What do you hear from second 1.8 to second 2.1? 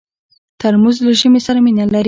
لري.